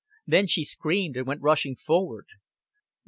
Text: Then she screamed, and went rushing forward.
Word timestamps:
Then 0.25 0.47
she 0.47 0.63
screamed, 0.63 1.15
and 1.15 1.27
went 1.27 1.43
rushing 1.43 1.75
forward. 1.75 2.25